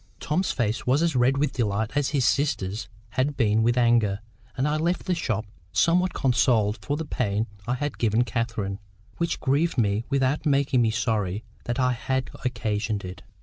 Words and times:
Tom's 0.19 0.51
face 0.51 0.87
was 0.87 1.03
as 1.03 1.15
red 1.15 1.37
with 1.37 1.53
delight 1.53 1.91
as 1.95 2.09
his 2.09 2.27
sister's 2.27 2.89
had 3.09 3.37
been 3.37 3.61
with 3.61 3.77
anger. 3.77 4.19
And 4.57 4.67
I 4.67 4.77
left 4.77 5.05
the 5.05 5.13
shop 5.13 5.45
somewhat 5.73 6.11
consoled 6.15 6.79
for 6.81 6.97
the 6.97 7.05
pain 7.05 7.45
I 7.67 7.75
had 7.75 7.99
given 7.99 8.23
Catherine, 8.23 8.79
which 9.17 9.39
grieved 9.39 9.77
me 9.77 10.03
without 10.09 10.43
making 10.43 10.81
me 10.81 10.89
sorry 10.89 11.43
that 11.65 11.79
I 11.79 11.91
had 11.91 12.31
occasioned 12.43 13.05
it. 13.05 13.21